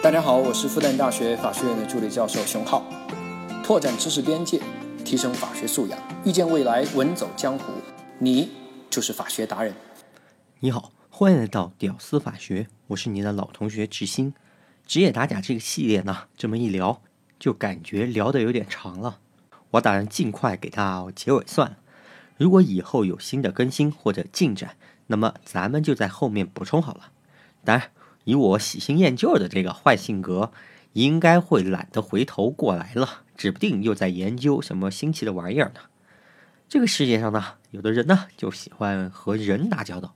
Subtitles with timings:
[0.00, 2.84] 大家好，我是复旦大学法学院的助理教授熊浩，
[3.64, 4.62] 拓展知识边界，
[5.04, 7.72] 提升法学素养，遇见未来，稳走江湖。
[8.20, 8.48] 你
[8.88, 9.74] 就是法学达人。
[10.60, 14.32] 你好，欢迎来到屌丝法学，我是你的老同学志新。
[14.86, 17.02] 职业打假这个系列呢，这么一聊，
[17.40, 19.18] 就感觉聊得有点长了。
[19.72, 21.76] 我打算尽快给它结尾算了。
[22.36, 24.76] 如果以后有新的更新或者进展，
[25.08, 27.10] 那么咱们就在后面补充好了。
[27.64, 27.90] 当然。
[28.28, 30.52] 以我喜新厌旧的这个坏性格，
[30.92, 35.80] 应该会懒得回头过来了，指不定又在研究什么新奇的玩意儿呢。
[36.68, 40.14] 这个世界上呢，有的人呢就喜欢和人打交道，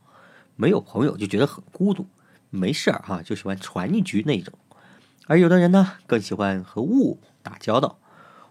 [0.57, 2.07] 没有朋友就觉得很孤独，
[2.51, 4.53] 没事儿哈就喜欢传一局那种；
[5.27, 7.99] 而有的人呢更喜欢和物打交道，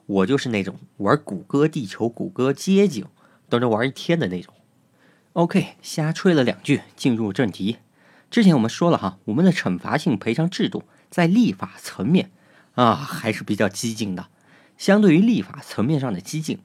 [0.07, 3.05] 我就是那种玩谷歌地球、谷歌街景
[3.47, 4.51] 都能玩一天的那种。
[5.33, 7.77] OK，瞎吹了两句，进入正题。
[8.31, 12.31] 之前我们说了哈，我们的惩罚性赔偿制度在立法层面
[12.75, 14.27] 啊还是比较激进的。
[14.77, 16.57] 相对于立法层面上的激进，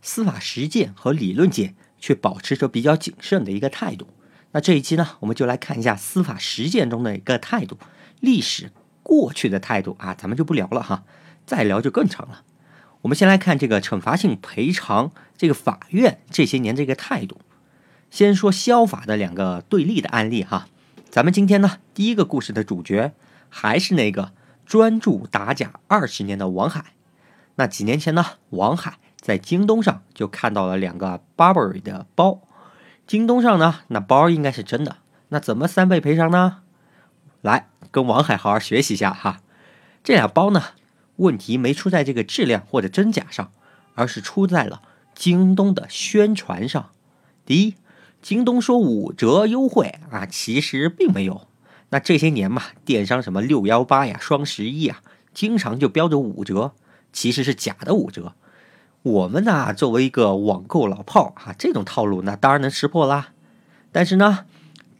[0.00, 4.08] 司法实践和理论界却保持着比较谨慎的一个态度。
[4.52, 7.76] 那这一期呢，我们就来看一下司法实践中的一个态度，
[8.20, 11.04] 历史过去的态度啊，咱们就不聊了哈，
[11.44, 12.42] 再聊就更长了。
[13.02, 17.42] 我们先来看这个惩罚性赔偿，这个法院这些年这个态度。
[18.10, 20.66] 先说消法的两个对立的案例哈。
[21.10, 23.12] 咱们今天呢，第一个故事的主角
[23.48, 24.30] 还是那个
[24.64, 26.92] 专注打假二十年的王海。
[27.56, 32.42] 那几年前呢，王海在京东上就看到了两个 Burberry 的包。
[33.08, 34.98] 京东上呢，那包应该是真的。
[35.30, 36.58] 那怎么三倍赔偿呢？
[37.40, 39.40] 来，跟王海好好学习一下哈。
[40.04, 40.62] 这俩包呢，
[41.16, 43.50] 问题没出在这个质量或者真假上，
[43.96, 44.80] 而是出在了
[45.16, 46.90] 京东的宣传上。
[47.44, 47.74] 第一。
[48.22, 51.46] 京东说五折优惠啊，其实并没有。
[51.88, 55.00] 那这些年嘛，电商什么六幺八呀、双十一啊，
[55.32, 56.72] 经常就标着五折，
[57.12, 58.34] 其实是假的五折。
[59.02, 63.32] 我们呢，作为一个网购老炮啊，这种套路那当然能识破啦。
[63.90, 64.44] 但是呢，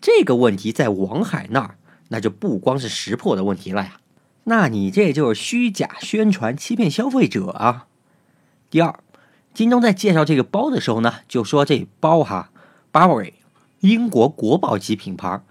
[0.00, 1.76] 这个问题在王海那儿，
[2.08, 4.00] 那就不光是识破的问题了呀。
[4.44, 7.86] 那你这就是虚假宣传、欺骗消费者啊。
[8.70, 8.98] 第二，
[9.52, 12.50] 京东在介绍这个包的时候呢，就说这包哈。
[12.92, 13.34] Burberry，
[13.80, 15.42] 英国国宝级品牌，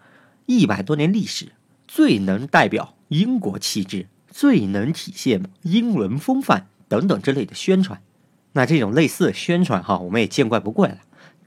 [0.45, 1.53] 一百多年历史，
[1.87, 8.01] 最能代表英国气质，最能体现英伦风范等等之类的宣传。
[8.51, 10.97] 那这种类似的宣传哈，我们也见怪不怪了。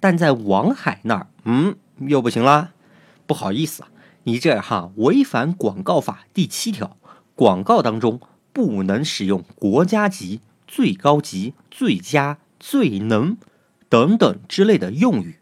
[0.00, 2.72] 但在王海那儿，嗯，又不行啦。
[3.26, 3.90] 不好意思啊，
[4.24, 6.96] 你这哈违反广告法第七条，
[7.34, 8.18] 广告当中
[8.54, 13.36] 不能使用国家级、最高级、最佳、最能
[13.90, 15.36] 等等之类的用语。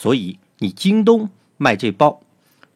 [0.00, 1.28] 所以你京东
[1.58, 2.22] 卖这包，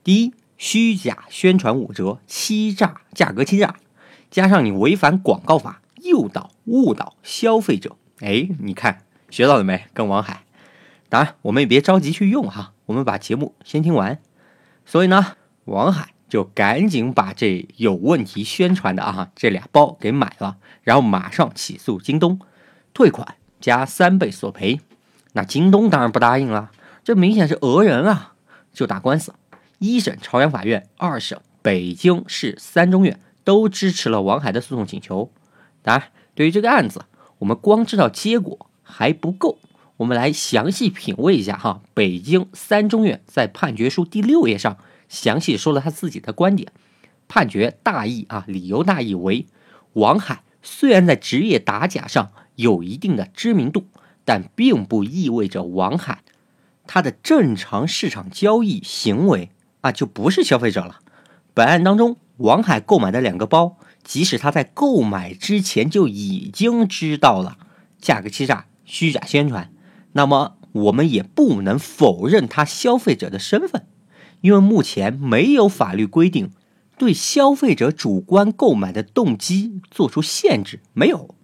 [0.03, 3.77] 第一虚假宣传五折，欺诈价格欺诈，
[4.31, 7.97] 加上你违反广告法，诱导误导消费者。
[8.21, 9.87] 哎，你看学到了没？
[9.95, 10.45] 跟王海，
[11.09, 14.19] 当然我们也别着急去用哈，我们把节目先听完。
[14.85, 22.39] 所以呢，王海就赶紧把这有问题宣传的啊这俩包给买了，然后马上起诉京东，
[22.93, 24.79] 退款加三倍索赔。
[25.33, 26.71] 那京东当然不答应了。
[27.05, 28.33] 这明显是讹人啊！
[28.73, 29.35] 就打官司，
[29.79, 35.31] 一审朝阳法院、二审北京市三中院都支持了王海的诉讼请求。
[35.83, 37.05] 当然，对于这个案子，
[37.41, 39.59] 我们光知道结果还不够，
[39.99, 41.83] 我们来详细品味一下哈。
[41.93, 44.79] 北京三中院在判决书第六页上
[45.11, 46.73] 详细说了他自己的观点。
[47.29, 49.47] 判决大意啊，理由大意为：
[49.93, 53.85] 王海虽然在职业打假上有一定的知名度，
[54.25, 56.23] 但并不意味着王海。
[56.87, 59.51] 他的正常市场交易行为
[59.81, 61.01] 啊，就不是消费者了。
[61.53, 67.57] 本案当中，王海购买的两个包，即使他在购买之前就已经知道了
[68.01, 69.71] 价格欺诈、虚假宣传，
[70.13, 73.87] 那么我们也不能否认他消费者的身份，
[74.41, 76.51] 因为目前没有法律规定
[76.99, 81.35] 对消费者主观购买的动机做出限制，没有，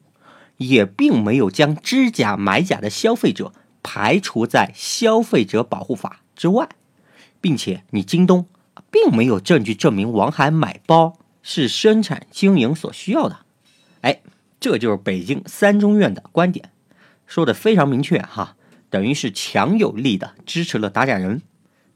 [0.59, 3.53] 也并没有将知假买假的消费者。
[3.83, 6.69] 排除在消费者保护法之外，
[7.41, 8.47] 并且你京东
[8.91, 13.41] 并没有证据证明王海买包是生产经营所需要的。
[14.03, 14.21] 哎，
[14.59, 16.71] 这就是北京三中院的观点，
[17.27, 18.57] 说的非常明确哈，
[18.89, 21.43] 等于是强有力的支持了打假人。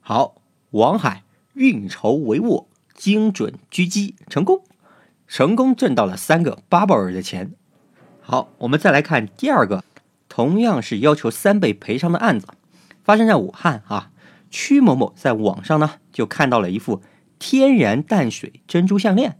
[0.00, 0.36] 好，
[0.70, 1.22] 王海
[1.54, 4.62] 运筹帷幄，精准狙击成功，
[5.26, 7.52] 成功挣到了三个巴宝儿的钱。
[8.20, 9.84] 好，我们再来看第二个。
[10.34, 12.48] 同样是要求三倍赔偿的案子，
[13.04, 14.10] 发生在武汉啊。
[14.50, 17.04] 曲某某在网上呢就看到了一副
[17.38, 19.38] 天然淡水珍珠项链，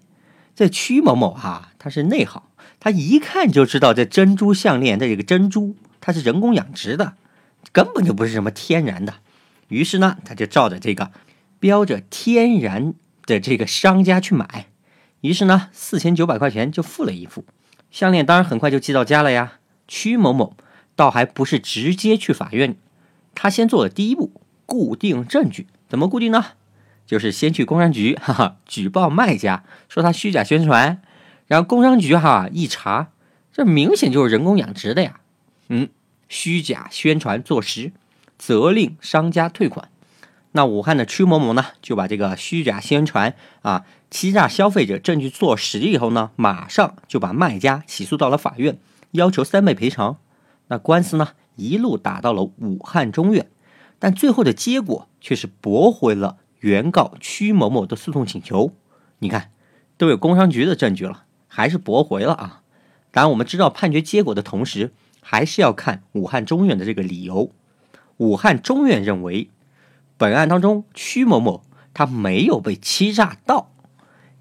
[0.54, 2.44] 这曲某某哈，他是内行，
[2.78, 7.14] 他一看就知道这珍珠项链的这个珍珠，它是人工养殖的，
[7.72, 9.14] 根本就不是什么天然的。
[9.66, 11.10] 于是呢，他就照着这个
[11.58, 12.94] 标着天然
[13.26, 14.66] 的这个商家去买。
[15.22, 17.44] 于是呢，四千九百块钱就付了一副，
[17.90, 19.54] 项链当然很快就寄到家了呀。
[19.86, 20.56] 曲某某
[20.96, 22.76] 倒还不是直接去法院，
[23.34, 24.32] 他先做了第一步，
[24.66, 25.66] 固定证据。
[25.88, 26.44] 怎么固定呢？
[27.06, 31.02] 就是先去工商局，哈哈，举报卖家说他虚假宣传，
[31.46, 33.10] 然后工商局哈一查，
[33.52, 35.20] 这明显就是人工养殖的呀，
[35.68, 35.90] 嗯，
[36.28, 37.92] 虚假宣传坐实，
[38.38, 39.90] 责令商家退款。
[40.52, 48.78] 那武汉的屈某某呢，就把这个虚假宣传啊、欺诈消费者证据坐实以后呢，马上就把卖家起诉到了法院，
[49.10, 50.16] 要求三倍赔偿。
[50.68, 53.50] 那官司呢，一路打到了武汉中院，
[53.98, 56.38] 但最后的结果却是驳回了。
[56.60, 58.72] 原告曲某某的诉讼请求，
[59.18, 59.50] 你看
[59.98, 62.62] 都有工商局的证据了，还是驳回了啊？
[63.10, 67.52] 当然，我们知道判决结果的同时，还是要看武汉中院的这个理由。
[68.16, 69.50] 武汉中院认为，
[70.16, 71.62] 本案当中曲某某
[71.92, 73.72] 他没有被欺诈到，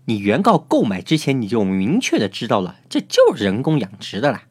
[0.05, 4.43] 你原告购买之前你就明确的知道了，这就是人工养殖的啦，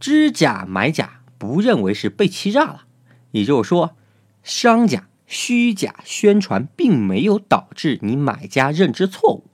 [0.00, 2.86] 知假买假不认为是被欺诈了，
[3.32, 3.96] 也就是说，
[4.42, 5.06] 商家。
[5.26, 9.44] 虚假宣传并没有导致你买家认知错误，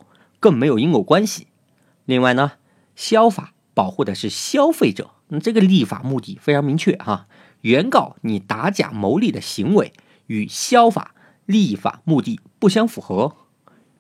[0.40, 1.48] 更没有因果关系。
[2.06, 2.52] 另外呢，
[2.94, 7.28] 消法保护的是消费者，那这个立法目的非常明确哈。
[7.60, 9.92] 原告你打假牟利的行为
[10.28, 11.14] 与消法
[11.44, 13.36] 立法目的不相符合，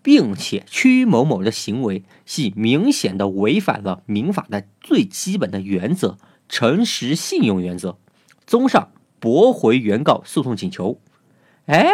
[0.02, 6.16] 并且曲某某的行为系明显的违反了民法的最基本的原则——
[6.48, 7.98] 诚实信用原则。
[8.46, 11.00] 综上，驳回原告诉讼请求。
[11.66, 11.88] 哎，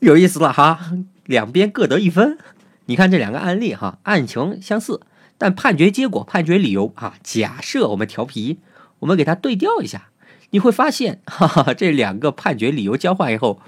[0.00, 0.92] 有意思了哈，
[1.24, 2.38] 两边各得一分。
[2.86, 5.00] 你看这两个案例哈，案情相似，
[5.36, 8.58] 但判决结果、判决理由啊，假设我们调皮，
[9.00, 10.08] 我们给它对调一下，
[10.50, 13.60] 你会发现，哈哈，这两个判决理由交换以后，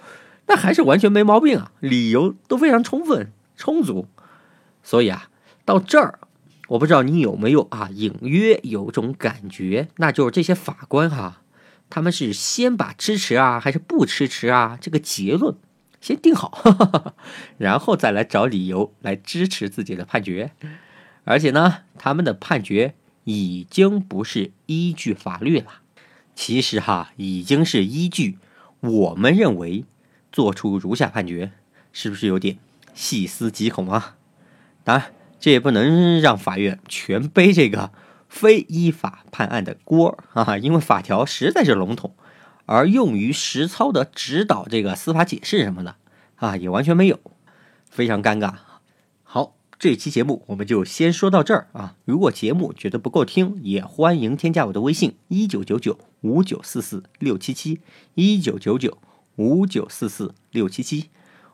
[0.47, 4.09] 那还是完全没毛病啊，理由都非常充分充足。
[4.83, 5.29] 所以啊，
[5.65, 6.19] 到这儿，
[6.71, 11.43] 我不知道你有没有啊，隐约有种感觉，那就是这些法官哈。
[11.89, 15.57] 他们是先把支持啊还是不支持啊这个结论
[16.01, 17.17] 先定好，
[17.59, 20.53] 然后再来找理由来支持自己的判决。
[21.25, 22.95] 而且呢，他们的判决
[23.25, 25.81] 已经不是依据法律了，
[26.37, 28.39] 其实哈已经是依据
[28.79, 29.85] 我们认为
[30.31, 31.51] 做出如下判决，
[31.93, 32.59] 是不是有点
[32.95, 34.17] 细思极恐啊？
[34.85, 37.91] 当然，这也不能让法院全背这个。
[38.33, 42.15] 非依法判案的锅啊，因为法条实在是笼统，
[42.65, 45.97] 而用于实操的指导这个司法解释什么的
[46.37, 47.19] 啊，也完全没有，
[47.91, 48.55] 非常尴尬。
[49.25, 51.97] 好，这期节目我们就先说到这儿啊。
[52.05, 57.81] 如果节目觉得不够听，也欢迎添加我的微信：一九九九五九四四六七七
[58.15, 58.99] 一九九九
[59.35, 61.11] 五九四四六七七。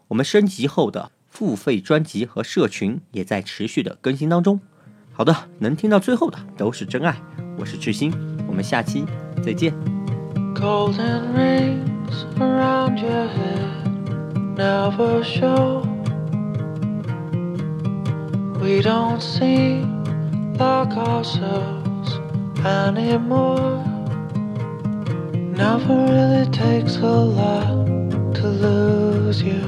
[0.09, 4.59] 我们升级后的付费专辑和社群也在持续的更新当中。
[5.13, 7.15] 好的，能听到最后的都是真爱。
[7.59, 8.11] 我是志新，
[8.49, 9.05] 我们下期
[9.45, 9.75] 再见。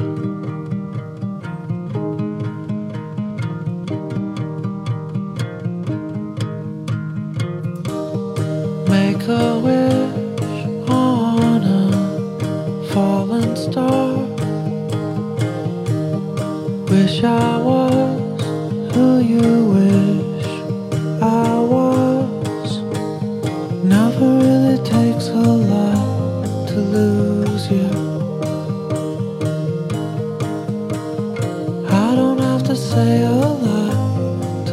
[0.08, 0.27] a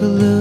[0.06, 0.35] the little